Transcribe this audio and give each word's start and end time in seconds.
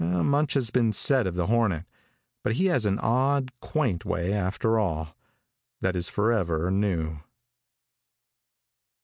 Much 0.03 0.55
has 0.55 0.71
been 0.71 0.91
said 0.91 1.27
of 1.27 1.35
the 1.35 1.45
hornet, 1.45 1.85
but 2.43 2.53
he 2.53 2.65
has 2.65 2.85
an 2.87 2.97
odd, 2.97 3.51
quaint 3.59 4.03
way 4.03 4.33
after 4.33 4.79
all, 4.79 5.15
that 5.79 5.95
is 5.95 6.09
forever 6.09 6.71
new. 6.71 7.19